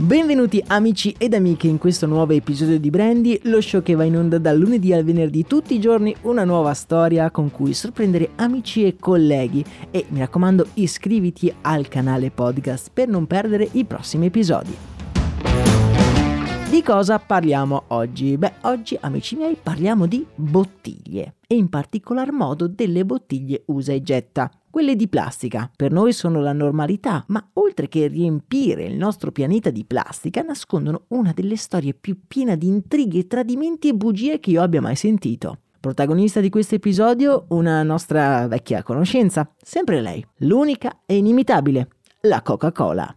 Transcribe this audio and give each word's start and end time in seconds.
Benvenuti 0.00 0.64
amici 0.68 1.14
ed 1.18 1.34
amiche 1.34 1.66
in 1.66 1.76
questo 1.76 2.06
nuovo 2.06 2.32
episodio 2.32 2.80
di 2.80 2.88
Brandy, 2.88 3.38
lo 3.42 3.60
show 3.60 3.82
che 3.82 3.94
va 3.94 4.04
in 4.04 4.16
onda 4.16 4.38
dal 4.38 4.56
lunedì 4.56 4.94
al 4.94 5.04
venerdì 5.04 5.44
tutti 5.44 5.74
i 5.74 5.78
giorni 5.78 6.16
una 6.22 6.44
nuova 6.44 6.72
storia 6.72 7.30
con 7.30 7.50
cui 7.50 7.74
sorprendere 7.74 8.30
amici 8.36 8.86
e 8.86 8.96
colleghi 8.98 9.62
e 9.90 10.06
mi 10.08 10.20
raccomando 10.20 10.68
iscriviti 10.74 11.52
al 11.60 11.88
canale 11.88 12.30
podcast 12.30 12.88
per 12.94 13.08
non 13.08 13.26
perdere 13.26 13.68
i 13.72 13.84
prossimi 13.84 14.24
episodi. 14.24 14.99
Di 16.80 16.86
cosa 16.86 17.18
parliamo 17.18 17.82
oggi? 17.88 18.38
Beh, 18.38 18.54
oggi 18.62 18.96
amici 19.02 19.36
miei 19.36 19.54
parliamo 19.54 20.06
di 20.06 20.26
bottiglie 20.34 21.34
e 21.46 21.54
in 21.54 21.68
particolar 21.68 22.32
modo 22.32 22.68
delle 22.68 23.04
bottiglie 23.04 23.64
usa 23.66 23.92
e 23.92 24.02
getta. 24.02 24.50
Quelle 24.70 24.96
di 24.96 25.06
plastica 25.06 25.70
per 25.76 25.92
noi 25.92 26.14
sono 26.14 26.40
la 26.40 26.54
normalità, 26.54 27.22
ma 27.28 27.50
oltre 27.52 27.86
che 27.86 28.06
riempire 28.06 28.84
il 28.84 28.96
nostro 28.96 29.30
pianeta 29.30 29.68
di 29.68 29.84
plastica, 29.84 30.40
nascondono 30.40 31.02
una 31.08 31.32
delle 31.34 31.56
storie 31.56 31.92
più 31.92 32.18
piene 32.26 32.56
di 32.56 32.68
intrighi, 32.68 33.26
tradimenti 33.26 33.88
e 33.88 33.94
bugie 33.94 34.40
che 34.40 34.52
io 34.52 34.62
abbia 34.62 34.80
mai 34.80 34.96
sentito. 34.96 35.58
Protagonista 35.80 36.40
di 36.40 36.48
questo 36.48 36.76
episodio, 36.76 37.44
una 37.48 37.82
nostra 37.82 38.48
vecchia 38.48 38.82
conoscenza, 38.82 39.46
sempre 39.62 40.00
lei, 40.00 40.26
l'unica 40.38 41.00
e 41.04 41.18
inimitabile, 41.18 41.88
la 42.22 42.40
Coca-Cola. 42.40 43.14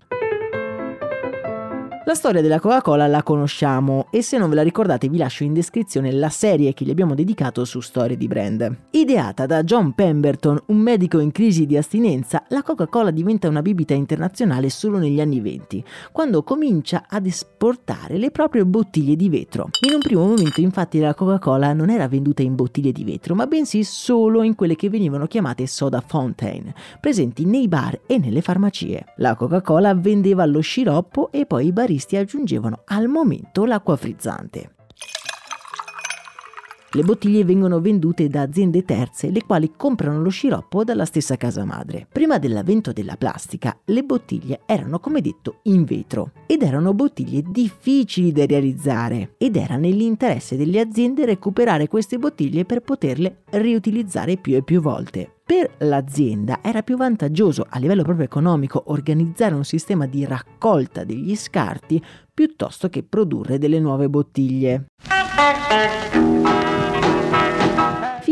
La 2.05 2.15
storia 2.15 2.41
della 2.41 2.59
Coca-Cola 2.59 3.07
la 3.07 3.23
conosciamo 3.23 4.07
e 4.11 4.21
se 4.21 4.37
non 4.37 4.49
ve 4.49 4.55
la 4.55 4.61
ricordate 4.61 5.07
vi 5.07 5.17
lascio 5.17 5.45
in 5.45 5.53
descrizione 5.53 6.11
la 6.11 6.27
serie 6.27 6.73
che 6.73 6.83
gli 6.83 6.89
abbiamo 6.89 7.15
dedicato 7.15 7.63
su 7.63 7.79
storie 7.79 8.17
di 8.17 8.27
brand. 8.27 8.77
Ideata 8.89 9.45
da 9.45 9.63
John 9.63 9.93
Pemberton, 9.93 10.61
un 10.65 10.77
medico 10.79 11.19
in 11.19 11.31
crisi 11.31 11.65
di 11.65 11.77
astinenza, 11.77 12.43
la 12.49 12.61
Coca-Cola 12.61 13.09
diventa 13.09 13.47
una 13.47 13.61
bibita 13.61 13.93
internazionale 13.93 14.69
solo 14.69 14.97
negli 14.97 15.21
anni 15.21 15.39
20, 15.39 15.81
quando 16.11 16.43
comincia 16.43 17.05
ad 17.07 17.25
esportare 17.25 18.17
le 18.17 18.31
proprie 18.31 18.65
bottiglie 18.65 19.15
di 19.15 19.29
vetro. 19.29 19.69
In 19.87 19.93
un 19.93 20.01
primo 20.01 20.25
momento 20.25 20.59
infatti 20.59 20.99
la 20.99 21.13
Coca-Cola 21.13 21.71
non 21.71 21.89
era 21.89 22.09
venduta 22.09 22.41
in 22.41 22.55
bottiglie 22.55 22.91
di 22.91 23.05
vetro, 23.05 23.33
ma 23.33 23.47
bensì 23.47 23.85
solo 23.85 24.43
in 24.43 24.55
quelle 24.55 24.75
che 24.75 24.89
venivano 24.89 25.25
chiamate 25.25 25.65
soda 25.67 26.03
fountain, 26.05 26.73
presenti 26.99 27.45
nei 27.45 27.69
bar 27.69 28.01
e 28.05 28.17
nelle 28.17 28.41
farmacie. 28.41 29.05
La 29.17 29.37
Coca-Cola 29.37 29.95
vendeva 29.95 30.43
lo 30.43 30.59
sciroppo 30.59 31.31
e 31.31 31.45
poi 31.45 31.67
i 31.67 31.71
barili 31.71 31.91
baristi 31.93 32.15
aggiungevano 32.15 32.81
al 32.85 33.07
momento 33.07 33.65
l'acqua 33.65 33.95
frizzante. 33.95 34.71
Le 36.95 37.01
bottiglie 37.01 37.43
vengono 37.43 37.81
vendute 37.81 38.27
da 38.27 38.41
aziende 38.41 38.83
terze, 38.83 39.31
le 39.31 39.43
quali 39.43 39.73
comprano 39.75 40.21
lo 40.21 40.29
sciroppo 40.29 40.83
dalla 40.83 41.05
stessa 41.05 41.37
casa 41.37 41.65
madre. 41.65 42.05
Prima 42.11 42.37
dell'avvento 42.37 42.91
della 42.91 43.15
plastica, 43.15 43.75
le 43.85 44.03
bottiglie 44.03 44.61
erano 44.67 44.99
come 44.99 45.19
detto 45.19 45.61
in 45.63 45.85
vetro 45.85 46.33
ed 46.45 46.61
erano 46.61 46.93
bottiglie 46.93 47.41
difficili 47.47 48.31
da 48.31 48.45
realizzare 48.45 49.33
ed 49.39 49.55
era 49.55 49.75
nell'interesse 49.75 50.55
delle 50.55 50.79
aziende 50.79 51.25
recuperare 51.25 51.87
queste 51.87 52.19
bottiglie 52.19 52.63
per 52.63 52.81
poterle 52.81 53.41
riutilizzare 53.49 54.37
più 54.37 54.55
e 54.55 54.61
più 54.61 54.79
volte. 54.79 55.32
Per 55.45 55.75
l'azienda 55.79 56.59
era 56.61 56.83
più 56.83 56.95
vantaggioso 56.95 57.65
a 57.69 57.77
livello 57.77 58.03
proprio 58.03 58.25
economico 58.25 58.83
organizzare 58.87 59.53
un 59.53 59.65
sistema 59.65 60.05
di 60.05 60.25
raccolta 60.25 61.03
degli 61.03 61.35
scarti 61.35 62.01
piuttosto 62.33 62.87
che 62.87 63.03
produrre 63.03 63.57
delle 63.57 63.79
nuove 63.79 64.09
bottiglie. 64.09 64.85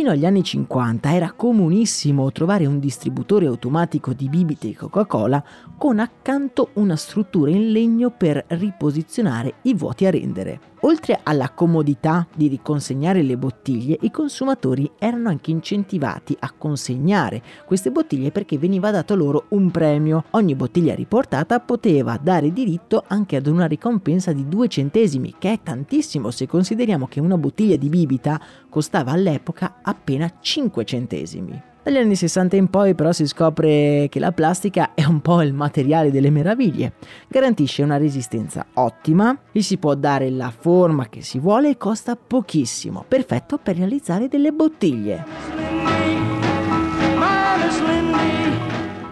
Fino 0.02 0.14
agli 0.14 0.26
anni 0.26 0.42
50 0.42 1.14
era 1.14 1.32
comunissimo 1.32 2.32
trovare 2.32 2.66
un 2.66 2.80
distributore 2.80 3.46
automatico 3.46 4.14
di 4.14 4.30
bibite 4.30 4.74
Coca-Cola 4.74 5.44
con 5.78 6.00
accanto 6.00 6.70
una 6.74 6.96
struttura 6.96 7.52
in 7.52 7.72
legno 7.72 8.10
per 8.10 8.44
riposizionare 8.48 9.58
i 9.62 9.76
vuoti 9.76 10.08
a 10.08 10.10
rendere. 10.10 10.70
Oltre 10.84 11.20
alla 11.22 11.52
comodità 11.52 12.28
di 12.36 12.48
riconsegnare 12.48 13.22
le 13.22 13.38
bottiglie, 13.38 14.00
i 14.02 14.10
consumatori 14.10 14.90
erano 14.98 15.30
anche 15.30 15.52
incentivati 15.52 16.36
a 16.40 16.52
consegnare 16.58 17.44
queste 17.68 17.92
bottiglie 17.92 18.32
perché 18.32 18.58
veniva 18.58 18.90
dato 18.90 19.14
loro 19.16 19.46
un 19.50 19.70
premio. 19.70 20.24
Ogni 20.32 20.56
bottiglia 20.56 20.96
riportata 20.96 21.60
poteva 21.60 22.18
dare 22.18 22.52
diritto 22.52 23.04
anche 23.06 23.36
ad 23.36 23.46
una 23.46 23.68
ricompensa 23.68 24.34
di 24.34 24.48
2 24.48 24.68
centesimi, 24.68 25.36
che 25.38 25.54
è 25.54 25.60
tantissimo 25.62 26.32
se 26.32 26.48
consideriamo 26.48 27.06
che 27.06 27.20
una 27.20 27.38
bottiglia 27.38 27.76
di 27.76 27.90
bibita 27.90 28.42
costava 28.72 29.12
all'epoca 29.12 29.80
appena 29.84 30.32
5 30.40 30.86
centesimi. 30.86 31.62
Dagli 31.84 31.98
anni 31.98 32.16
60 32.16 32.56
in 32.56 32.70
poi 32.70 32.96
però 32.96 33.12
si 33.12 33.26
scopre 33.28 34.08
che 34.10 34.20
la 34.20 34.32
plastica 34.32 34.94
è 34.94 35.04
un 35.04 35.20
po' 35.20 35.42
il 35.42 35.52
materiale 35.52 36.12
delle 36.12 36.30
meraviglie, 36.30 36.94
garantisce 37.28 37.82
una 37.82 37.98
resistenza 37.98 38.66
ottima, 38.76 39.38
gli 39.52 39.62
si 39.62 39.78
può 39.78 39.96
dare 39.96 40.30
la 40.30 40.54
forma 40.56 41.10
che 41.10 41.22
si 41.22 41.40
vuole 41.40 41.72
e 41.72 41.78
costa 41.78 42.16
pochissimo, 42.16 43.04
perfetto 43.08 43.58
per 43.58 43.78
realizzare 43.78 44.28
delle 44.28 44.52
bottiglie. 44.52 45.26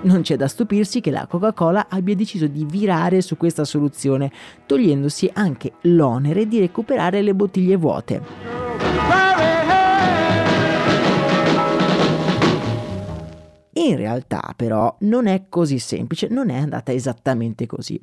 Non 0.01 0.21
c'è 0.21 0.37
da 0.37 0.47
stupirsi 0.47 1.01
che 1.01 1.11
la 1.11 1.25
Coca-Cola 1.27 1.87
abbia 1.89 2.15
deciso 2.15 2.47
di 2.47 2.65
virare 2.65 3.21
su 3.21 3.35
questa 3.35 3.65
soluzione, 3.65 4.31
togliendosi 4.65 5.29
anche 5.33 5.73
l'onere 5.81 6.47
di 6.47 6.59
recuperare 6.59 7.21
le 7.21 7.33
bottiglie 7.33 7.75
vuote. 7.75 8.58
In 13.73 13.95
realtà 13.95 14.53
però 14.55 14.95
non 15.01 15.27
è 15.27 15.45
così 15.49 15.79
semplice, 15.79 16.27
non 16.29 16.49
è 16.49 16.57
andata 16.57 16.91
esattamente 16.91 17.65
così. 17.65 17.99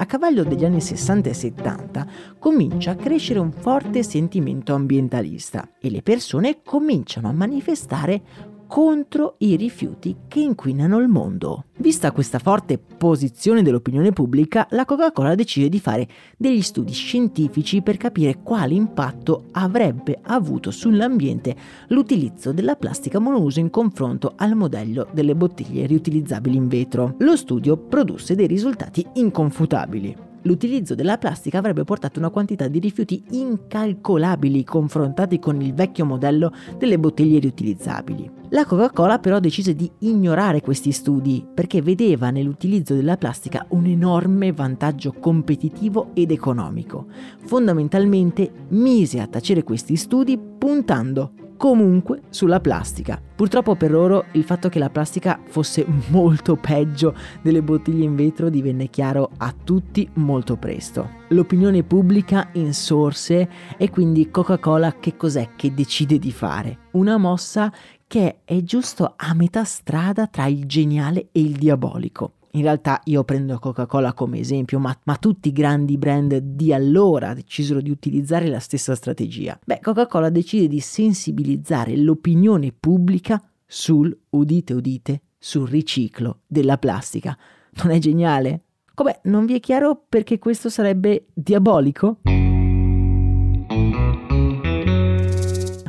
A 0.00 0.06
cavallo 0.06 0.44
degli 0.44 0.64
anni 0.64 0.80
60 0.80 1.28
e 1.28 1.34
70 1.34 2.06
comincia 2.38 2.92
a 2.92 2.96
crescere 2.96 3.40
un 3.40 3.50
forte 3.50 4.04
sentimento 4.04 4.72
ambientalista 4.72 5.70
e 5.80 5.90
le 5.90 6.02
persone 6.02 6.60
cominciano 6.62 7.28
a 7.28 7.32
manifestare 7.32 8.22
contro 8.68 9.34
i 9.38 9.56
rifiuti 9.56 10.14
che 10.28 10.40
inquinano 10.40 10.98
il 10.98 11.08
mondo. 11.08 11.64
Vista 11.78 12.12
questa 12.12 12.38
forte 12.38 12.78
posizione 12.78 13.62
dell'opinione 13.62 14.12
pubblica, 14.12 14.66
la 14.70 14.84
Coca-Cola 14.84 15.34
decide 15.34 15.68
di 15.68 15.80
fare 15.80 16.06
degli 16.36 16.60
studi 16.60 16.92
scientifici 16.92 17.82
per 17.82 17.96
capire 17.96 18.40
quale 18.42 18.74
impatto 18.74 19.46
avrebbe 19.52 20.18
avuto 20.22 20.70
sull'ambiente 20.70 21.56
l'utilizzo 21.88 22.52
della 22.52 22.76
plastica 22.76 23.18
monouso 23.18 23.58
in 23.58 23.70
confronto 23.70 24.34
al 24.36 24.54
modello 24.54 25.08
delle 25.12 25.34
bottiglie 25.34 25.86
riutilizzabili 25.86 26.56
in 26.56 26.68
vetro. 26.68 27.14
Lo 27.18 27.36
studio 27.36 27.76
produsse 27.76 28.34
dei 28.34 28.46
risultati 28.46 29.04
inconfutabili. 29.14 30.27
L'utilizzo 30.48 30.94
della 30.94 31.18
plastica 31.18 31.58
avrebbe 31.58 31.84
portato 31.84 32.18
una 32.18 32.30
quantità 32.30 32.66
di 32.68 32.78
rifiuti 32.78 33.22
incalcolabili 33.30 34.64
confrontati 34.64 35.38
con 35.38 35.60
il 35.60 35.74
vecchio 35.74 36.06
modello 36.06 36.52
delle 36.78 36.98
bottiglie 36.98 37.38
riutilizzabili. 37.38 38.36
La 38.50 38.64
Coca-Cola 38.64 39.18
però 39.18 39.40
decise 39.40 39.74
di 39.74 39.90
ignorare 39.98 40.62
questi 40.62 40.90
studi 40.90 41.46
perché 41.52 41.82
vedeva 41.82 42.30
nell'utilizzo 42.30 42.94
della 42.94 43.18
plastica 43.18 43.66
un 43.70 43.84
enorme 43.84 44.52
vantaggio 44.52 45.12
competitivo 45.12 46.12
ed 46.14 46.30
economico. 46.30 47.06
Fondamentalmente 47.44 48.50
mise 48.68 49.20
a 49.20 49.26
tacere 49.26 49.62
questi 49.62 49.96
studi 49.96 50.38
puntando 50.38 51.32
comunque 51.58 52.22
sulla 52.30 52.60
plastica. 52.60 53.20
Purtroppo 53.34 53.74
per 53.74 53.90
loro 53.90 54.24
il 54.32 54.44
fatto 54.44 54.70
che 54.70 54.78
la 54.78 54.88
plastica 54.88 55.38
fosse 55.48 55.84
molto 56.08 56.56
peggio 56.56 57.14
delle 57.42 57.60
bottiglie 57.60 58.04
in 58.04 58.16
vetro 58.16 58.48
divenne 58.48 58.88
chiaro 58.88 59.30
a 59.36 59.52
tutti 59.52 60.08
molto 60.14 60.56
presto. 60.56 61.16
L'opinione 61.28 61.82
pubblica 61.82 62.48
insorse 62.52 63.48
e 63.76 63.90
quindi 63.90 64.30
Coca-Cola 64.30 64.94
che 64.98 65.16
cos'è 65.16 65.50
che 65.54 65.74
decide 65.74 66.18
di 66.18 66.32
fare? 66.32 66.86
Una 66.92 67.18
mossa 67.18 67.70
che 68.06 68.38
è 68.44 68.62
giusto 68.62 69.12
a 69.14 69.34
metà 69.34 69.64
strada 69.64 70.26
tra 70.26 70.46
il 70.46 70.64
geniale 70.64 71.28
e 71.30 71.40
il 71.40 71.52
diabolico. 71.52 72.37
In 72.52 72.62
realtà 72.62 73.00
io 73.04 73.24
prendo 73.24 73.58
Coca-Cola 73.58 74.14
come 74.14 74.38
esempio, 74.38 74.78
ma, 74.78 74.96
ma, 75.04 75.16
tutti 75.16 75.48
i 75.48 75.52
grandi 75.52 75.98
brand 75.98 76.36
di 76.36 76.72
allora 76.72 77.34
decisero 77.34 77.80
di 77.80 77.90
utilizzare 77.90 78.48
la 78.48 78.58
stessa 78.58 78.94
strategia. 78.94 79.58
Beh, 79.64 79.80
Coca-Cola 79.82 80.30
decide 80.30 80.66
di 80.66 80.80
sensibilizzare 80.80 81.96
l'opinione 81.96 82.72
pubblica 82.72 83.42
sul, 83.66 84.16
udite 84.30 84.72
udite, 84.72 85.22
sul 85.38 85.68
riciclo 85.68 86.40
della 86.46 86.78
plastica. 86.78 87.36
Non 87.82 87.92
è 87.92 87.98
geniale? 87.98 88.62
Come 88.94 89.20
non 89.24 89.44
vi 89.44 89.54
è 89.54 89.60
chiaro 89.60 90.04
perché 90.08 90.38
questo 90.38 90.68
sarebbe 90.68 91.26
diabolico? 91.34 92.20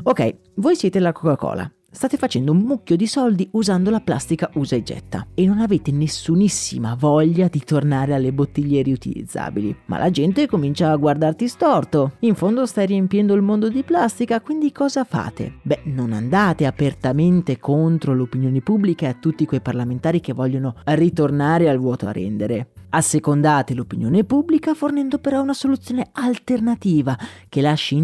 Ok, 0.04 0.36
voi 0.56 0.76
siete 0.76 1.00
la 1.00 1.12
Coca-Cola 1.12 1.72
State 2.00 2.16
facendo 2.16 2.54
un 2.54 2.60
mucchio 2.60 2.96
di 2.96 3.08
soldi 3.08 3.50
usando 3.52 3.90
la 3.90 4.00
plastica 4.00 4.50
usa 4.54 4.78
e 4.78 4.84
getta 4.84 5.28
e 5.34 5.46
non 5.46 5.60
avete 5.60 5.92
nessunissima 5.92 6.96
voglia 6.98 7.50
di 7.50 7.62
tornare 7.62 8.14
alle 8.14 8.32
bottiglie 8.32 8.82
riutilizzabili. 8.84 9.76
Ma 9.88 9.98
la 9.98 10.10
gente 10.10 10.48
comincia 10.48 10.92
a 10.92 10.96
guardarti 10.96 11.50
storto. 11.50 12.14
In 12.20 12.36
fondo 12.36 12.66
stai 12.66 12.86
riempiendo 12.86 13.34
il 13.34 13.42
mondo 13.42 13.68
di 13.68 13.84
plastica, 13.84 14.40
quindi 14.40 14.72
cosa 14.72 15.04
fate? 15.04 15.56
Beh, 15.62 15.82
non 15.88 16.14
andate 16.14 16.66
apertamente 16.66 17.58
contro 17.60 18.14
l'opinione 18.14 18.62
pubblica 18.62 19.06
e 19.08 19.10
a 19.10 19.18
tutti 19.20 19.46
quei 19.46 19.60
parlamentari 19.60 20.22
che 20.22 20.32
vogliono 20.32 20.76
ritornare 20.86 21.68
al 21.68 21.80
vuoto 21.80 22.08
a 22.08 22.14
rendere. 22.14 22.72
Assecondate 22.92 23.76
l'opinione 23.76 24.24
pubblica 24.24 24.74
fornendo 24.74 25.20
però 25.20 25.42
una 25.42 25.54
soluzione 25.54 26.08
alternativa 26.14 27.16
che 27.48 27.62
lasci 27.62 27.96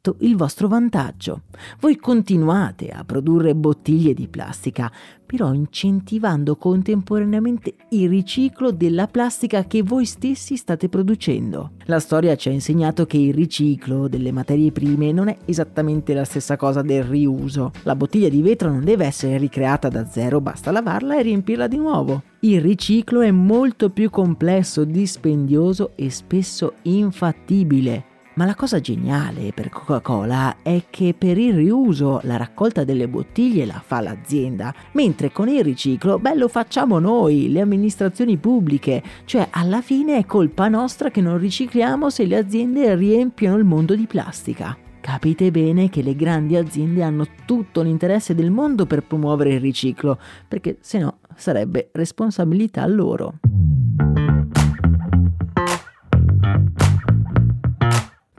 intatto 0.00 0.16
il 0.20 0.36
vostro 0.36 0.66
vantaggio. 0.66 1.42
Voi 1.78 1.96
continuate 1.96 2.88
a 2.88 3.04
produrre 3.04 3.54
bottiglie 3.54 4.14
di 4.14 4.28
plastica, 4.28 4.90
però 5.26 5.52
incentivando 5.52 6.56
contemporaneamente 6.56 7.74
il 7.90 8.08
riciclo 8.08 8.72
della 8.72 9.06
plastica 9.06 9.64
che 9.64 9.82
voi 9.82 10.06
stessi 10.06 10.56
state 10.56 10.88
producendo. 10.88 11.72
La 11.84 12.00
storia 12.00 12.34
ci 12.34 12.48
ha 12.48 12.52
insegnato 12.52 13.04
che 13.04 13.18
il 13.18 13.34
riciclo 13.34 14.08
delle 14.08 14.32
materie 14.32 14.72
prime 14.72 15.12
non 15.12 15.28
è 15.28 15.36
esattamente 15.44 16.14
la 16.14 16.24
stessa 16.24 16.56
cosa 16.56 16.80
del 16.82 17.04
riuso. 17.04 17.72
La 17.82 17.94
bottiglia 17.94 18.30
di 18.30 18.40
vetro 18.40 18.70
non 18.70 18.84
deve 18.84 19.04
essere 19.04 19.36
ricreata 19.36 19.88
da 19.88 20.06
zero, 20.06 20.40
basta 20.40 20.70
lavarla 20.70 21.18
e 21.18 21.22
riempirla 21.22 21.68
di 21.68 21.76
nuovo. 21.76 22.22
Il 22.40 22.60
riciclo 22.62 23.20
è 23.20 23.30
molto 23.30 23.90
più 23.90 24.08
complesso, 24.08 24.84
dispendioso 24.84 25.92
e 25.94 26.08
spesso 26.08 26.72
infattibile. 26.82 28.09
Ma 28.40 28.46
la 28.46 28.54
cosa 28.54 28.80
geniale 28.80 29.52
per 29.52 29.68
Coca-Cola 29.68 30.62
è 30.62 30.84
che 30.88 31.12
per 31.12 31.36
il 31.36 31.52
riuso 31.52 32.20
la 32.22 32.38
raccolta 32.38 32.84
delle 32.84 33.06
bottiglie 33.06 33.66
la 33.66 33.82
fa 33.84 34.00
l'azienda, 34.00 34.74
mentre 34.92 35.30
con 35.30 35.46
il 35.48 35.62
riciclo, 35.62 36.18
beh, 36.18 36.36
lo 36.36 36.48
facciamo 36.48 36.98
noi, 36.98 37.52
le 37.52 37.60
amministrazioni 37.60 38.38
pubbliche, 38.38 39.02
cioè 39.26 39.48
alla 39.50 39.82
fine 39.82 40.16
è 40.16 40.24
colpa 40.24 40.68
nostra 40.68 41.10
che 41.10 41.20
non 41.20 41.36
ricicliamo 41.36 42.08
se 42.08 42.24
le 42.24 42.38
aziende 42.38 42.94
riempiono 42.94 43.58
il 43.58 43.64
mondo 43.64 43.94
di 43.94 44.06
plastica. 44.06 44.74
Capite 45.02 45.50
bene 45.50 45.90
che 45.90 46.00
le 46.00 46.16
grandi 46.16 46.56
aziende 46.56 47.02
hanno 47.02 47.26
tutto 47.44 47.82
l'interesse 47.82 48.34
del 48.34 48.50
mondo 48.50 48.86
per 48.86 49.02
promuovere 49.02 49.52
il 49.52 49.60
riciclo, 49.60 50.18
perché 50.48 50.78
se 50.80 50.98
no 50.98 51.18
sarebbe 51.36 51.90
responsabilità 51.92 52.86
loro. 52.86 53.34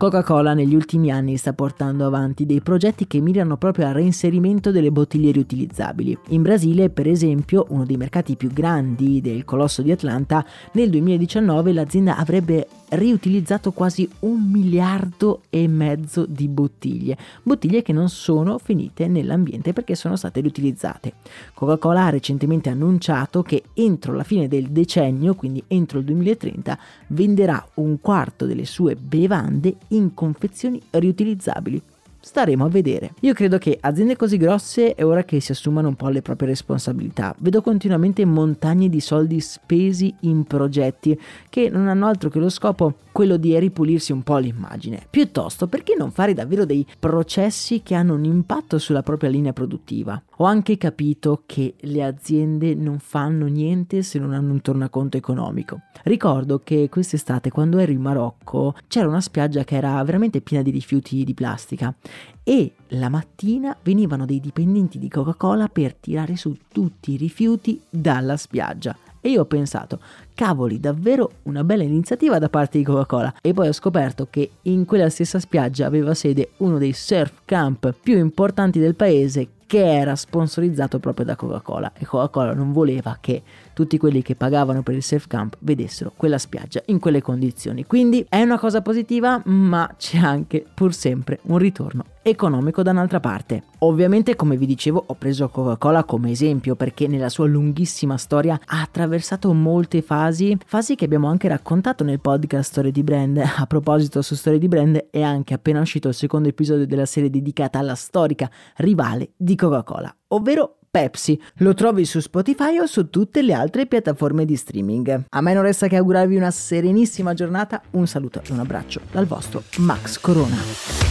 Coca-Cola 0.01 0.55
negli 0.55 0.73
ultimi 0.73 1.11
anni 1.11 1.37
sta 1.37 1.53
portando 1.53 2.07
avanti 2.07 2.47
dei 2.47 2.59
progetti 2.59 3.05
che 3.05 3.19
mirano 3.19 3.55
proprio 3.57 3.85
al 3.85 3.93
reinserimento 3.93 4.71
delle 4.71 4.89
bottiglie 4.89 5.29
riutilizzabili. 5.29 6.17
In 6.29 6.41
Brasile, 6.41 6.89
per 6.89 7.07
esempio, 7.07 7.67
uno 7.69 7.85
dei 7.85 7.97
mercati 7.97 8.35
più 8.35 8.49
grandi 8.49 9.21
del 9.21 9.45
colosso 9.45 9.83
di 9.83 9.91
Atlanta, 9.91 10.43
nel 10.71 10.89
2019 10.89 11.71
l'azienda 11.71 12.17
avrebbe 12.17 12.67
riutilizzato 12.91 13.71
quasi 13.71 14.09
un 14.21 14.49
miliardo 14.49 15.43
e 15.49 15.67
mezzo 15.67 16.25
di 16.25 16.47
bottiglie, 16.47 17.15
bottiglie 17.43 17.83
che 17.83 17.93
non 17.93 18.09
sono 18.09 18.57
finite 18.57 19.07
nell'ambiente 19.07 19.71
perché 19.71 19.95
sono 19.95 20.15
state 20.15 20.41
riutilizzate. 20.41 21.13
Coca-Cola 21.53 22.05
ha 22.05 22.09
recentemente 22.09 22.69
annunciato 22.69 23.43
che 23.43 23.63
entro 23.75 24.13
la 24.13 24.23
fine 24.23 24.47
del 24.47 24.69
decennio, 24.69 25.35
quindi 25.35 25.63
entro 25.67 25.99
il 25.99 26.05
2030, 26.05 26.77
venderà 27.09 27.63
un 27.75 28.01
quarto 28.01 28.47
delle 28.47 28.65
sue 28.65 28.95
bevande 28.95 29.75
in 29.91 30.13
confezioni 30.13 30.81
riutilizzabili. 30.89 31.81
Staremo 32.23 32.65
a 32.65 32.69
vedere. 32.69 33.15
Io 33.21 33.33
credo 33.33 33.57
che 33.57 33.79
aziende 33.81 34.15
così 34.15 34.37
grosse 34.37 34.93
è 34.93 35.03
ora 35.03 35.23
che 35.23 35.39
si 35.39 35.53
assumano 35.53 35.87
un 35.87 35.95
po' 35.95 36.07
le 36.09 36.21
proprie 36.21 36.49
responsabilità. 36.49 37.35
Vedo 37.39 37.63
continuamente 37.63 38.23
montagne 38.25 38.89
di 38.89 38.99
soldi 38.99 39.39
spesi 39.39 40.13
in 40.21 40.43
progetti 40.43 41.19
che 41.49 41.69
non 41.69 41.87
hanno 41.87 42.05
altro 42.05 42.29
che 42.29 42.37
lo 42.37 42.49
scopo 42.49 42.93
quello 43.11 43.37
di 43.37 43.57
ripulirsi 43.57 44.11
un 44.11 44.21
po' 44.21 44.37
l'immagine. 44.37 45.05
Piuttosto, 45.09 45.67
perché 45.67 45.95
non 45.97 46.11
fare 46.11 46.33
davvero 46.33 46.63
dei 46.63 46.85
processi 46.99 47.81
che 47.81 47.95
hanno 47.95 48.13
un 48.13 48.23
impatto 48.23 48.77
sulla 48.77 49.01
propria 49.01 49.29
linea 49.29 49.51
produttiva? 49.51 50.21
Ho 50.37 50.45
anche 50.45 50.77
capito 50.77 51.43
che 51.45 51.73
le 51.79 52.03
aziende 52.03 52.75
non 52.75 52.99
fanno 52.99 53.47
niente 53.47 54.03
se 54.03 54.19
non 54.19 54.33
hanno 54.33 54.53
un 54.53 54.61
tornaconto 54.61 55.17
economico. 55.17 55.81
Ricordo 56.03 56.61
che 56.63 56.87
quest'estate, 56.89 57.49
quando 57.49 57.79
ero 57.79 57.91
in 57.91 58.01
Marocco, 58.01 58.75
c'era 58.87 59.07
una 59.07 59.21
spiaggia 59.21 59.63
che 59.63 59.75
era 59.75 60.01
veramente 60.03 60.41
piena 60.41 60.63
di 60.63 60.71
rifiuti 60.71 61.23
di 61.23 61.33
plastica 61.33 61.93
e 62.43 62.73
la 62.89 63.09
mattina 63.09 63.77
venivano 63.83 64.25
dei 64.25 64.39
dipendenti 64.39 64.99
di 64.99 65.09
Coca-Cola 65.09 65.67
per 65.67 65.93
tirare 65.95 66.35
su 66.35 66.57
tutti 66.71 67.13
i 67.13 67.17
rifiuti 67.17 67.81
dalla 67.89 68.37
spiaggia. 68.37 68.97
E 69.19 69.29
io 69.29 69.41
ho 69.41 69.45
pensato, 69.45 69.99
cavoli, 70.33 70.79
davvero 70.79 71.31
una 71.43 71.63
bella 71.63 71.83
iniziativa 71.83 72.39
da 72.39 72.49
parte 72.49 72.77
di 72.77 72.83
Coca-Cola. 72.83 73.33
E 73.41 73.53
poi 73.53 73.67
ho 73.67 73.73
scoperto 73.73 74.27
che 74.29 74.51
in 74.63 74.85
quella 74.85 75.09
stessa 75.09 75.39
spiaggia 75.39 75.85
aveva 75.85 76.13
sede 76.13 76.51
uno 76.57 76.77
dei 76.77 76.93
surf 76.93 77.41
camp 77.45 77.93
più 78.01 78.17
importanti 78.17 78.79
del 78.79 78.95
paese 78.95 79.49
che 79.71 79.89
era 79.89 80.17
sponsorizzato 80.17 80.99
proprio 80.99 81.23
da 81.23 81.37
Coca-Cola 81.37 81.93
e 81.97 82.05
Coca-Cola 82.05 82.53
non 82.53 82.73
voleva 82.73 83.17
che 83.21 83.41
tutti 83.71 83.97
quelli 83.97 84.21
che 84.21 84.35
pagavano 84.35 84.83
per 84.83 84.95
il 84.95 85.01
surf 85.01 85.27
camp 85.27 85.55
vedessero 85.59 86.11
quella 86.13 86.37
spiaggia 86.37 86.81
in 86.87 86.99
quelle 86.99 87.21
condizioni. 87.21 87.85
Quindi 87.85 88.25
è 88.27 88.41
una 88.41 88.59
cosa 88.59 88.81
positiva, 88.81 89.41
ma 89.45 89.89
c'è 89.97 90.17
anche 90.17 90.65
pur 90.73 90.93
sempre 90.93 91.39
un 91.43 91.57
ritorno 91.57 92.03
economico 92.21 92.83
da 92.83 92.91
un'altra 92.91 93.19
parte. 93.19 93.63
Ovviamente, 93.79 94.35
come 94.35 94.57
vi 94.57 94.65
dicevo, 94.65 95.03
ho 95.07 95.15
preso 95.15 95.47
Coca-Cola 95.49 96.03
come 96.03 96.31
esempio 96.31 96.75
perché 96.75 97.07
nella 97.07 97.29
sua 97.29 97.47
lunghissima 97.47 98.17
storia 98.17 98.59
ha 98.63 98.81
attraversato 98.81 99.53
molte 99.53 100.01
fasi, 100.01 100.30
fasi 100.65 100.95
che 100.95 101.05
abbiamo 101.05 101.27
anche 101.27 101.47
raccontato 101.47 102.03
nel 102.03 102.19
podcast 102.19 102.71
Storie 102.71 102.91
di 102.91 103.03
Brand. 103.03 103.37
A 103.37 103.65
proposito 103.65 104.21
su 104.21 104.35
Storie 104.35 104.59
di 104.59 104.67
Brand 104.67 105.07
è 105.09 105.21
anche 105.21 105.53
appena 105.53 105.81
uscito 105.81 106.07
il 106.07 106.13
secondo 106.13 106.47
episodio 106.49 106.87
della 106.87 107.05
serie 107.05 107.29
dedicata 107.29 107.79
alla 107.79 107.95
storica 107.95 108.49
rivale 108.77 109.31
di 109.35 109.55
Coca-Cola, 109.55 110.15
ovvero 110.29 110.77
Pepsi. 110.89 111.39
Lo 111.57 111.73
trovi 111.73 112.05
su 112.05 112.19
Spotify 112.19 112.77
o 112.79 112.85
su 112.85 113.09
tutte 113.09 113.41
le 113.41 113.53
altre 113.53 113.87
piattaforme 113.87 114.45
di 114.45 114.55
streaming. 114.55 115.25
A 115.29 115.41
me 115.41 115.53
non 115.53 115.63
resta 115.63 115.87
che 115.87 115.95
augurarvi 115.95 116.35
una 116.35 116.51
serenissima 116.51 117.33
giornata, 117.33 117.81
un 117.91 118.07
saluto 118.07 118.41
e 118.45 118.51
un 118.51 118.59
abbraccio 118.59 119.01
dal 119.11 119.25
vostro 119.25 119.63
Max 119.77 120.19
Corona. 120.19 121.10